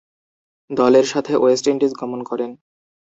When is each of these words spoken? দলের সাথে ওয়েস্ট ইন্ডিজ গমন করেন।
দলের 0.69 1.05
সাথে 1.05 1.33
ওয়েস্ট 1.37 1.65
ইন্ডিজ 1.67 1.91
গমন 1.93 2.19
করেন। 2.23 2.51